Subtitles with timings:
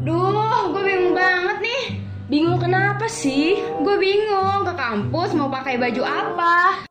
[0.00, 1.84] Duh, gue bingung banget nih.
[2.32, 3.60] Bingung kenapa sih?
[3.84, 6.88] Gue bingung ke kampus mau pakai baju apa.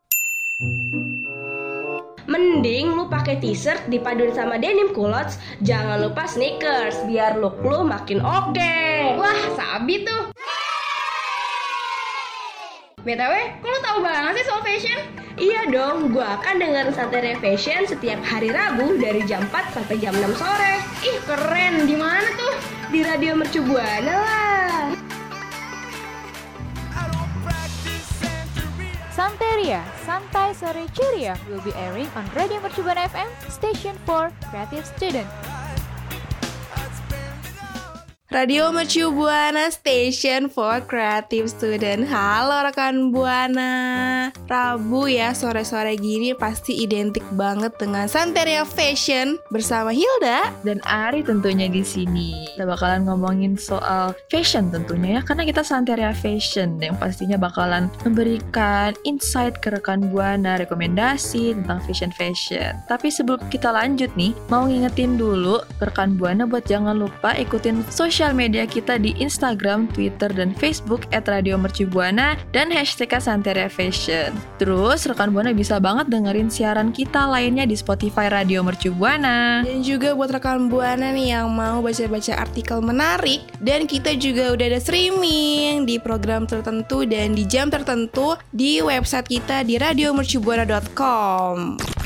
[2.29, 8.21] Mending lu pakai t-shirt dipaduin sama denim culottes, jangan lupa sneakers biar look lu makin
[8.21, 8.77] oke.
[9.17, 10.29] Wah, sabi tuh.
[13.09, 14.99] BTW, kok lu tahu banget sih soal fashion?
[15.33, 20.13] Iya dong, gua akan dengerin Santai Fashion setiap hari Rabu dari jam 4 sampai jam
[20.13, 20.77] 6 sore.
[21.01, 21.89] Ih, keren.
[21.89, 22.53] Di mana tuh?
[22.93, 24.93] Di Radio Mercu Buana lah.
[29.09, 35.25] Santeria, Santai Sore Ceria will be airing on Radio Mercubuana FM, station for creative student.
[38.29, 43.73] Radio Mercu Buana Station for Creative Student Halo rekan Buana
[44.45, 51.73] Rabu ya sore-sore gini pasti identik banget dengan Santeria Fashion Bersama Hilda dan Ari tentunya
[51.73, 52.53] di sini.
[52.53, 58.93] Kita bakalan ngomongin soal fashion tentunya ya, karena kita Santeria Fashion yang pastinya bakalan memberikan
[59.09, 62.77] insight ke rekan buana, rekomendasi tentang fashion fashion.
[62.85, 67.81] Tapi sebelum kita lanjut nih, mau ngingetin dulu rekan buana buat jangan lupa ikutin
[68.19, 74.35] sosial media kita di Instagram, Twitter, dan Facebook @radiomercubuana dan hashtag Santeria Fashion.
[74.59, 79.63] Terus rekan buana bisa banget dengerin siaran kita lainnya di Spotify Radio Mercu Buana.
[79.63, 84.67] Dan juga buat rekan Buana nih yang mau baca-baca artikel menarik Dan kita juga udah
[84.67, 91.98] ada streaming di program tertentu dan di jam tertentu Di website kita di radiomercubuana.com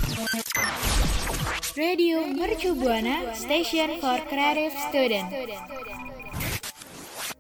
[1.74, 5.26] Radio Mercubuana, station for creative student.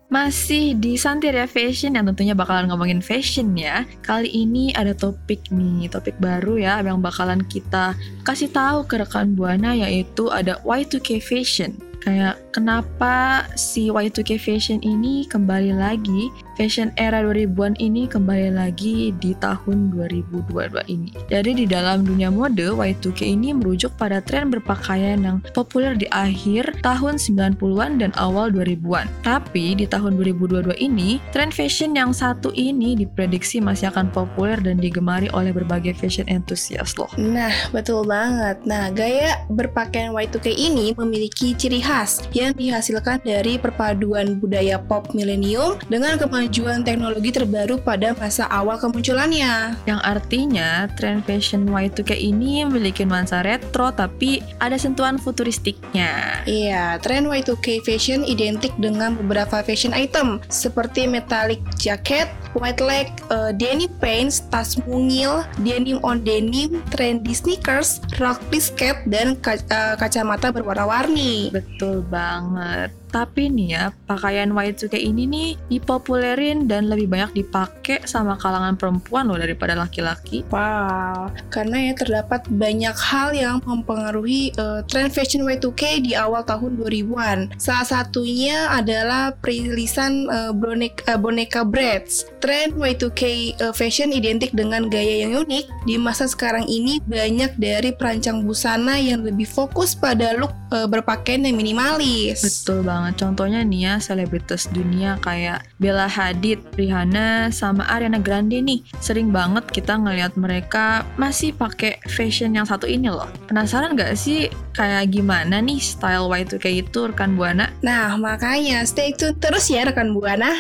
[0.09, 3.86] Masih di Santeria Fashion yang tentunya bakalan ngomongin fashion ya.
[4.02, 7.94] Kali ini ada topik nih, topik baru ya yang bakalan kita
[8.26, 11.78] kasih tahu ke rekan Buana yaitu ada Y2K Fashion.
[12.03, 16.27] Kayak kenapa si Y2K Fashion ini kembali lagi,
[16.59, 21.15] fashion era 2000-an ini kembali lagi di tahun 2022 ini.
[21.31, 26.83] Jadi di dalam dunia mode, Y2K ini merujuk pada tren berpakaian yang populer di akhir
[26.83, 29.08] tahun 90-an dan awal 2000-an.
[29.23, 34.75] Tapi di tahun 2022 ini, tren fashion yang satu ini diprediksi masih akan populer dan
[34.75, 37.08] digemari oleh berbagai fashion enthusiast loh.
[37.15, 38.59] Nah, betul banget.
[38.67, 41.92] Nah, gaya berpakaian Y2K ini memiliki ciri khas
[42.33, 49.77] yang dihasilkan dari perpaduan budaya pop milenium dengan kemajuan teknologi terbaru pada masa awal kemunculannya.
[49.86, 56.42] Yang artinya, tren fashion Y2K ini memiliki nuansa retro tapi ada sentuhan futuristiknya.
[56.49, 62.25] Iya, tren Y2K fashion identik dengan beberapa fashion item seperti metallic jacket,
[62.58, 69.37] white leg, uh, denim pants, tas mungil, denim on denim, trendy sneakers, rugby skate, dan
[69.37, 71.54] ka- uh, kacamata berwarna-warni.
[71.54, 73.02] Betul banget.
[73.13, 79.29] Tapi nih ya, pakaian Y2K ini nih dipopulerin dan lebih banyak dipakai sama kalangan perempuan
[79.29, 80.41] loh daripada laki-laki.
[80.49, 86.81] Wow, karena ya terdapat banyak hal yang mempengaruhi uh, tren fashion Y2K di awal tahun
[86.81, 87.53] 2000-an.
[87.61, 92.25] Salah satunya adalah perilisan uh, boneka, uh, boneka Bratz.
[92.41, 93.21] Tren Y2K
[93.61, 95.85] uh, fashion identik dengan gaya yang unik.
[95.85, 101.45] Di masa sekarang ini banyak dari perancang busana yang lebih fokus pada look uh, berpakaian
[101.45, 102.41] yang minimalis.
[102.41, 103.02] Betul banget.
[103.11, 108.86] Contohnya nih ya, selebritas dunia kayak Bella Hadid, Rihanna, sama Ariana Grande nih.
[109.03, 113.27] Sering banget kita ngelihat mereka masih pakai fashion yang satu ini loh.
[113.52, 117.73] Penasaran gak sih kayak gimana nih style Y2K itu rekan Buana?
[117.83, 120.53] Nah, makanya stay tune terus ya rekan Buana.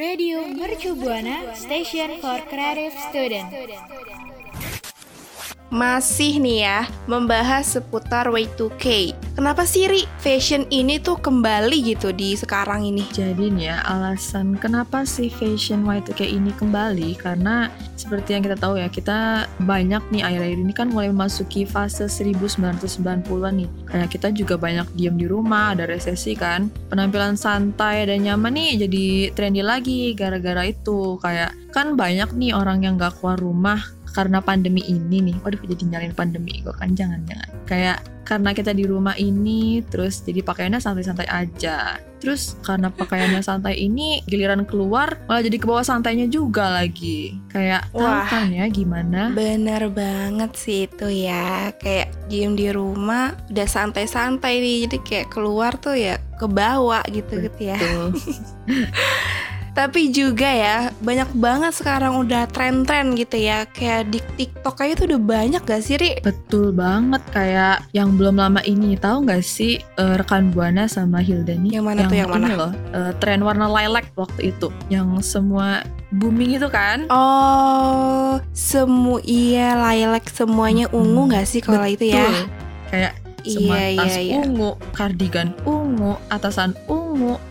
[0.00, 3.52] Radio Mercu Buana, station for creative student.
[5.70, 9.14] Masih nih ya, membahas seputar Y2K.
[9.38, 13.06] Kenapa sih Ri, fashion ini tuh kembali gitu di sekarang ini?
[13.14, 18.82] Jadi nih ya, alasan kenapa sih fashion Y2K ini kembali karena seperti yang kita tahu
[18.82, 23.70] ya, kita banyak nih akhir-akhir ini kan mulai memasuki fase 1990-an nih.
[23.86, 26.66] Kayak kita juga banyak diem di rumah, ada resesi kan.
[26.90, 29.04] Penampilan santai dan nyaman nih jadi
[29.38, 31.14] trendy lagi gara-gara itu.
[31.22, 35.84] Kayak kan banyak nih orang yang gak keluar rumah karena pandemi ini nih waduh jadi
[35.86, 37.98] nyalain pandemi gue kan jangan jangan kayak
[38.30, 41.98] karena kita di rumah ini terus jadi pakaiannya santai-santai aja.
[42.22, 47.34] Terus karena pakaiannya santai ini giliran keluar malah jadi ke bawah santainya juga lagi.
[47.50, 48.30] Kayak tahu Wah.
[48.30, 49.34] kan ya gimana?
[49.34, 51.74] Bener banget sih itu ya.
[51.74, 57.34] Kayak diem di rumah udah santai-santai nih Jadi kayak keluar tuh ya ke bawah gitu
[57.34, 57.82] gitu ya.
[59.80, 63.64] Tapi juga ya, banyak banget sekarang udah tren-tren gitu ya.
[63.64, 66.20] Kayak di TikTok aja tuh udah banyak gak sih, Ri?
[66.20, 71.56] Betul banget kayak yang belum lama ini tahu nggak sih eh, rekan Buana sama Hilda
[71.56, 72.48] nih Yang mana tuh, yang mana?
[72.52, 75.80] loh eh, tren warna lilac waktu itu yang semua
[76.12, 82.28] booming itu kan Oh, semu iya lilac semuanya ungu gak sih kalau itu ya?
[82.90, 84.34] Kayak semua Iya, tas iya, iya.
[84.44, 86.99] ungu kardigan ungu atasan ungu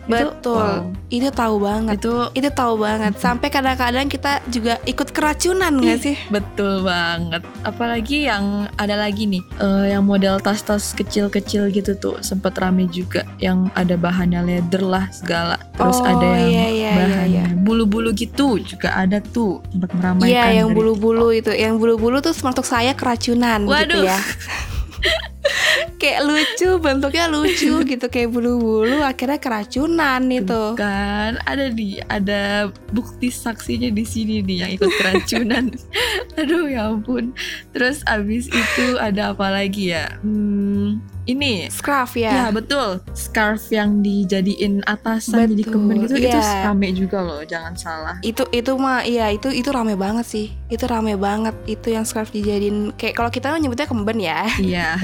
[0.05, 0.89] Betul.
[1.07, 1.97] itu, Itu tahu banget.
[1.97, 3.13] itu Itu tahu banget.
[3.15, 6.17] Sampai kadang-kadang kita juga ikut keracunan gak sih?
[6.29, 8.45] betul banget apalagi yang
[8.75, 13.93] ada lagi nih eh, yang model tas-tas kecil-kecil gitu tuh sempet rame juga yang ada
[13.93, 17.45] bahannya leather lah segala terus Oh, ada yang iya, iya, bahannya iya, iya.
[17.55, 21.51] bulu-bulu gitu juga ada tuh sempat meramaikan Iya, yang bulu-bulu itu.
[21.51, 24.03] Yang bulu-bulu tuh semaksud saya keracunan gitu Waduh.
[24.05, 24.19] ya.
[26.01, 30.63] kayak lucu, bentuknya lucu gitu kayak bulu-bulu akhirnya keracunan itu.
[30.79, 35.71] kan ada di ada bukti saksinya di sini nih yang ikut keracunan.
[36.39, 37.35] Aduh ya ampun.
[37.75, 40.07] Terus abis itu ada apa lagi ya?
[40.23, 42.45] Hmm, ini Scarf Ya ya.
[42.49, 46.65] betul, scarf yang dijadiin atasan jadi Betul, kemben gitu itu iya.
[46.65, 48.15] rame juga loh, jangan salah.
[48.21, 50.47] Itu itu mah iya itu itu rame banget sih.
[50.67, 54.45] Itu rame banget itu yang scarf dijadiin kayak kalau kita nyebutnya kemben ya.
[54.59, 54.97] Iya,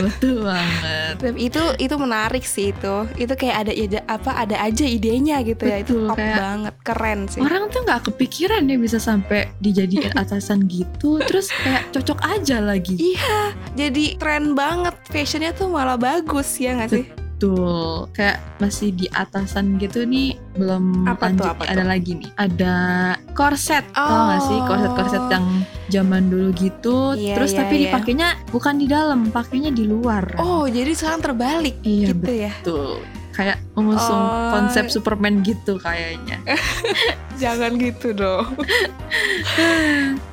[0.00, 1.14] betul banget.
[1.18, 2.94] Tapi itu itu menarik sih itu.
[3.14, 5.78] Itu kayak ada ide apa ada aja idenya gitu ya.
[5.78, 7.40] Itu Betul, top kayak- banget, keren sih.
[7.40, 12.94] Orang tuh nggak kepikiran ya bisa sampai dijadiin atasan gitu, terus kayak cocok aja lagi.
[12.94, 13.40] Iya,
[13.74, 14.94] jadi tren banget.
[15.08, 17.06] Fashionnya tuh malah bagus ya nggak sih?
[17.38, 21.46] Betul, kayak masih di atasan gitu nih belum Apa tuh, lanjut.
[21.54, 21.86] apa ada tuh?
[21.86, 22.74] lagi nih, ada
[23.30, 24.66] korset, tau gak sih Oh.
[24.66, 25.46] korset-korset yang
[25.88, 27.82] zaman dulu gitu, Iya, terus iya, tapi iya.
[27.86, 30.34] dipakainya bukan di dalam, pakainya di luar.
[30.34, 32.52] Oh, jadi sekarang terbalik Iya, gitu ya.
[32.60, 32.98] Tuh,
[33.38, 34.50] kayak mengusung Oh.
[34.50, 36.42] konsep Superman gitu kayaknya.
[37.38, 38.50] Jangan gitu dong.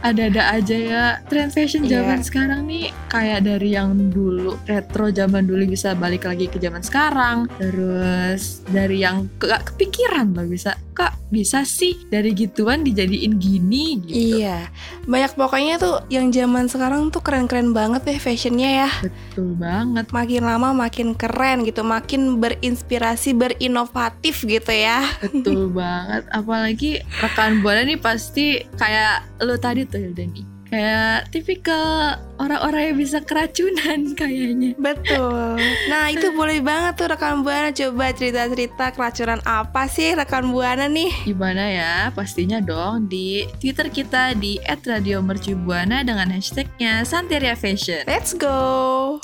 [0.02, 1.04] Ada-ada aja ya.
[1.24, 2.02] Tren fashion Iya.
[2.02, 6.82] zaman sekarang nih kayak dari yang dulu retro zaman dulu bisa balik lagi ke zaman
[6.82, 7.46] sekarang.
[7.56, 10.74] Terus dari yang ke- gak kepikiran loh bisa.
[10.96, 14.40] Kak, bisa sih dari gituan dijadiin gini gitu.
[14.40, 14.72] Iya,
[15.04, 18.90] banyak pokoknya tuh yang zaman sekarang tuh keren-keren banget deh fashionnya ya.
[19.04, 20.08] Betul banget.
[20.16, 25.04] Makin lama makin keren gitu, makin berinspirasi, berinovatif gitu ya.
[25.20, 26.24] Betul banget.
[26.32, 30.55] Apalagi rekan Buana nih pasti kayak lo tadi tuh Hilda nih.
[30.76, 34.76] Kayak tipikal orang-orang yang bisa keracunan kayaknya.
[34.76, 35.56] Betul.
[35.88, 41.16] Nah itu boleh banget tuh rekan buana coba cerita-cerita keracunan apa sih rekan buana nih?
[41.24, 41.94] Gimana ya?
[42.12, 48.04] Pastinya dong di Twitter kita di @radiomercubuana dengan hashtagnya Santeria Fashion.
[48.04, 49.24] Let's go.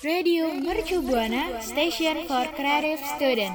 [0.00, 3.52] Radio Mercu Buana, station for creative student.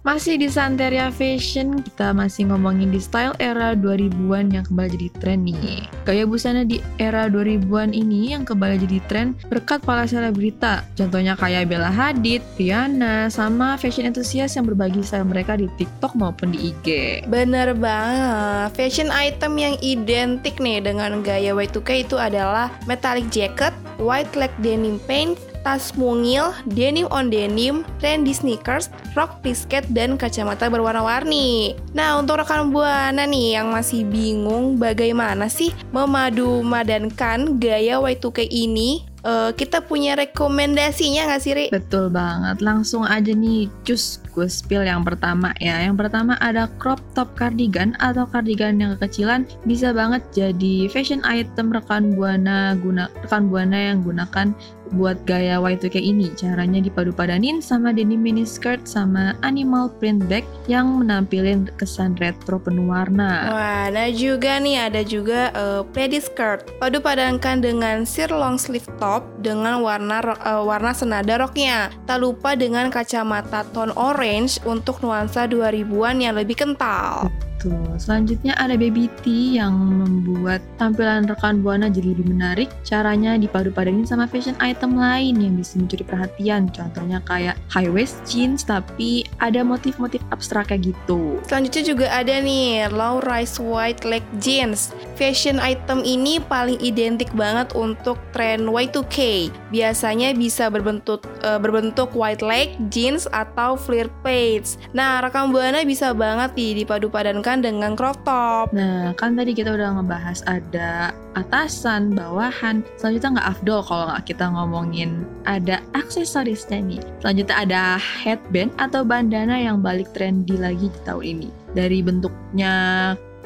[0.00, 5.44] Masih di Santeria Fashion, kita masih ngomongin di style era 2000-an yang kembali jadi tren
[5.44, 5.84] nih.
[6.08, 10.88] Gaya busana di era 2000-an ini yang kembali jadi tren berkat para selebrita.
[10.96, 16.56] Contohnya kayak Bella Hadid, Rihanna, sama fashion enthusiast yang berbagi style mereka di TikTok maupun
[16.56, 17.20] di IG.
[17.28, 18.72] Bener banget.
[18.72, 24.96] Fashion item yang identik nih dengan gaya Y2K itu adalah metallic jacket, white leg denim
[25.04, 31.76] pants, tas mungil, denim on denim, trendy sneakers, rok pisket, dan kacamata berwarna-warni.
[31.92, 39.50] Nah, untuk rekan Buana nih yang masih bingung bagaimana sih memadu-madankan gaya Y2K ini, eh,
[39.52, 41.66] kita punya rekomendasinya nggak sih, Ri?
[41.68, 47.02] Betul banget, langsung aja nih cus gue spill yang pertama ya Yang pertama ada crop
[47.18, 53.50] top cardigan atau cardigan yang kekecilan Bisa banget jadi fashion item rekan buana guna rekan
[53.50, 54.54] buana yang gunakan
[54.94, 60.86] buat gaya Y2K ini Caranya dipadu-padanin sama denim mini skirt sama animal print bag Yang
[61.04, 65.50] menampilin kesan retro penuh warna Wah, ada juga nih, ada juga
[65.92, 66.66] plaid skirt.
[66.78, 71.90] Padu padankan dengan sheer long sleeve top dengan warna eh, warna senada roknya.
[72.04, 77.30] Tak lupa dengan kacamata tone orange untuk nuansa 2000-an yang lebih kental.
[77.60, 82.72] Tuh, selanjutnya ada baby tee yang membuat tampilan rekan buana jadi lebih menarik.
[82.88, 86.72] Caranya dipadu-padanin sama fashion item lain yang bisa mencuri perhatian.
[86.72, 91.36] Contohnya kayak high waist jeans tapi ada motif-motif abstraknya gitu.
[91.44, 94.96] Selanjutnya juga ada nih low rise white leg jeans.
[95.20, 99.52] Fashion item ini paling identik banget untuk tren Y2K.
[99.70, 104.76] Biasanya bisa berbentuk eh, berbentuk white leg, jeans atau flare pants.
[104.92, 108.74] Nah, rekam buana bisa banget nih dipadu padankan dengan crop top.
[108.74, 112.82] Nah, kan tadi kita udah ngebahas ada atasan, bawahan.
[112.98, 117.02] Selanjutnya nggak afdol kalau nggak kita ngomongin ada aksesorisnya nih.
[117.22, 121.48] Selanjutnya ada headband atau bandana yang balik trendy lagi di tahun ini.
[121.70, 122.74] Dari bentuknya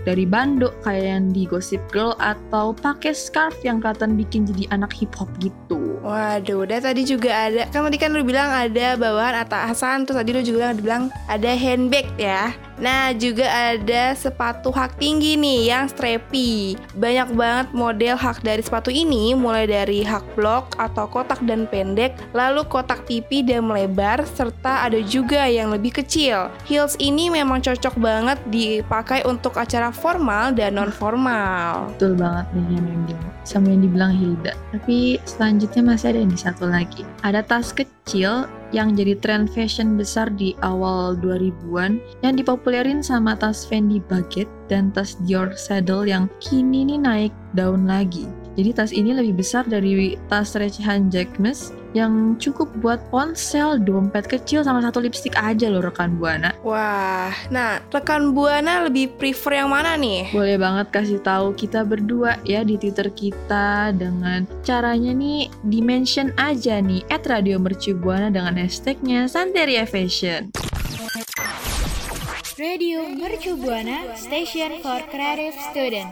[0.04, 4.92] dari banduk kayak yang di Gossip Girl atau pakai scarf yang kelihatan bikin jadi anak
[4.92, 5.98] hip hop gitu.
[6.04, 10.30] Waduh, dan tadi juga ada, kan tadi kan lu bilang ada bawahan atasan, terus tadi
[10.36, 12.52] lu juga bilang ada handbag ya.
[12.78, 16.74] Nah, juga ada sepatu hak tinggi nih yang strappy.
[16.98, 22.14] Banyak banget model hak dari sepatu ini, mulai dari hak blok atau kotak dan pendek,
[22.34, 26.50] lalu kotak pipi dan melebar, serta ada juga yang lebih kecil.
[26.66, 31.94] Heels ini memang cocok banget dipakai untuk acara formal dan non formal.
[31.94, 34.56] Betul banget nih yang bilang sama yang dibilang Hilda.
[34.72, 37.04] Tapi selanjutnya masih ada nih satu lagi.
[37.22, 43.62] Ada tas kecil yang jadi tren fashion besar di awal 2000-an yang dipopulerin sama tas
[43.62, 48.26] Fendi Baguette dan tas Dior Saddle yang kini nih naik daun lagi.
[48.58, 54.66] Jadi tas ini lebih besar dari tas recehan Jacquemus yang cukup buat ponsel, dompet kecil
[54.66, 56.50] sama satu lipstick aja loh rekan Buana.
[56.66, 60.34] Wah, nah rekan Buana lebih prefer yang mana nih?
[60.34, 66.82] Boleh banget kasih tahu kita berdua ya di Twitter kita dengan caranya nih dimension aja
[66.82, 70.50] nih at Radio Mercu Buana dengan hashtagnya Santeria Fashion.
[72.58, 76.10] Radio Mercu Buana, station for creative student.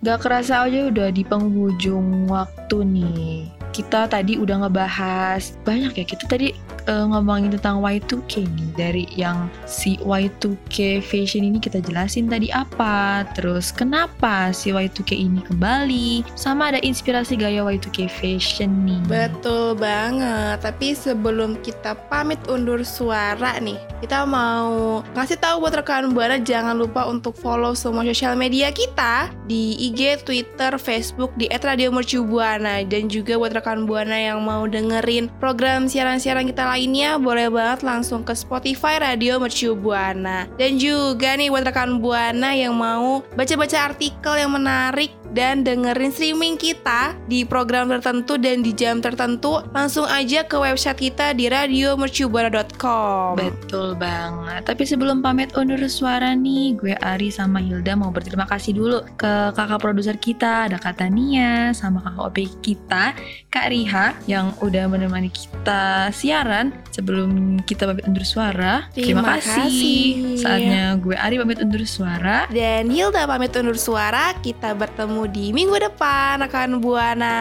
[0.00, 3.59] Gak kerasa aja udah di penghujung waktu nih.
[3.70, 6.04] Kita tadi udah ngebahas banyak ya.
[6.04, 6.50] Kita tadi
[6.86, 8.70] uh, ngomongin tentang Y2K nih.
[8.78, 13.26] Dari yang si Y2K fashion ini kita jelasin tadi apa.
[13.36, 16.24] Terus kenapa si Y2K ini kembali.
[16.38, 19.00] Sama ada inspirasi gaya Y2K fashion nih.
[19.10, 20.62] Betul banget.
[20.62, 26.78] Tapi sebelum kita pamit undur suara nih, kita mau ngasih tahu buat rekan Buana jangan
[26.78, 33.36] lupa untuk follow semua sosial media kita di IG, Twitter, Facebook di @radiomercubuana dan juga
[33.36, 39.02] buat rekan Buana yang mau dengerin program siaran-siaran kita lainnya boleh banget langsung ke Spotify
[39.02, 40.46] Radio Mercu Buana.
[40.54, 46.58] Dan juga nih buat rekan Buana yang mau baca-baca artikel yang menarik dan dengerin streaming
[46.58, 53.38] kita di program tertentu dan di jam tertentu, langsung aja ke website kita di radiomercubuana.com.
[53.38, 54.66] Betul banget.
[54.66, 59.54] Tapi sebelum pamit undur suara nih, gue Ari sama Hilda mau berterima kasih dulu ke
[59.54, 63.14] kakak produser kita, ada Kak Tania, sama kakak OP kita,
[63.48, 66.59] Kak Riha, yang udah menemani kita siaran
[66.92, 68.92] sebelum kita pamit undur suara.
[68.92, 70.36] Terima kasih.
[70.36, 72.44] Saatnya gue Ari pamit undur suara.
[72.52, 77.38] Dan Hilda pamit undur suara, kita bertemu di minggu depan rekan Buana.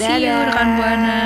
[0.00, 1.20] See you rekan Buana.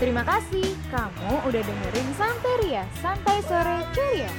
[0.00, 4.32] Terima kasih kamu udah dengerin Santeria, Santai Sore Ceria.